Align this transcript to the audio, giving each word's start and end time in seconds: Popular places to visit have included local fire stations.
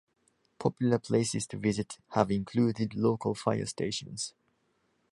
Popular 0.57 0.97
places 0.97 1.45
to 1.45 1.57
visit 1.57 1.99
have 2.13 2.31
included 2.31 2.95
local 2.95 3.35
fire 3.35 3.67
stations. 3.67 4.33